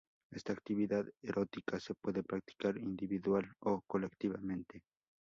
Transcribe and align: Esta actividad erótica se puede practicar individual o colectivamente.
Esta 0.31 0.51
actividad 0.53 1.05
erótica 1.21 1.79
se 1.79 1.93
puede 1.93 2.23
practicar 2.23 2.75
individual 2.75 3.53
o 3.59 3.81
colectivamente. 3.87 4.81